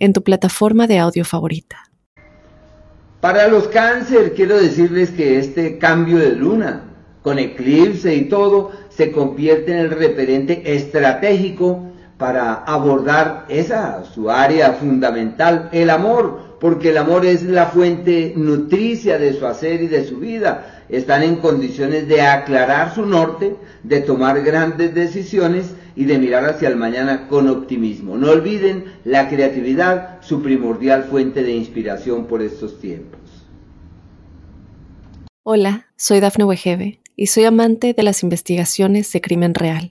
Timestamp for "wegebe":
36.44-37.00